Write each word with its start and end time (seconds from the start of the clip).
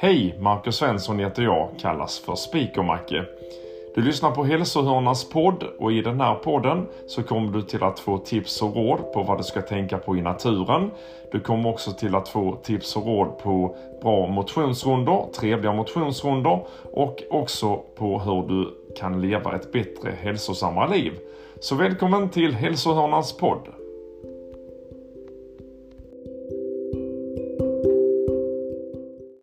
Hej! 0.00 0.36
Marcus 0.38 0.76
Svensson 0.76 1.18
heter 1.18 1.42
jag, 1.42 1.68
kallas 1.80 2.18
för 2.18 2.34
Speaker-Macke. 2.34 3.24
Du 3.94 4.02
lyssnar 4.02 4.30
på 4.30 4.44
Hälsohörnas 4.44 5.28
podd 5.28 5.62
och 5.78 5.92
i 5.92 6.02
den 6.02 6.20
här 6.20 6.34
podden 6.34 6.86
så 7.06 7.22
kommer 7.22 7.52
du 7.52 7.62
till 7.62 7.82
att 7.82 8.00
få 8.00 8.18
tips 8.18 8.62
och 8.62 8.76
råd 8.76 9.12
på 9.12 9.22
vad 9.22 9.38
du 9.38 9.42
ska 9.42 9.62
tänka 9.62 9.98
på 9.98 10.16
i 10.16 10.22
naturen. 10.22 10.90
Du 11.32 11.40
kommer 11.40 11.70
också 11.70 11.92
till 11.92 12.14
att 12.14 12.28
få 12.28 12.56
tips 12.62 12.96
och 12.96 13.06
råd 13.06 13.38
på 13.38 13.76
bra 14.02 14.26
motionsrundor, 14.26 15.28
trevliga 15.32 15.72
motionsrundor 15.72 16.66
och 16.92 17.22
också 17.30 17.76
på 17.76 18.18
hur 18.18 18.48
du 18.48 18.74
kan 18.98 19.20
leva 19.20 19.54
ett 19.56 19.72
bättre 19.72 20.12
hälsosammare 20.20 20.90
liv. 20.96 21.12
Så 21.60 21.74
välkommen 21.74 22.28
till 22.28 22.54
Hälsohörnans 22.54 23.36
podd! 23.36 23.77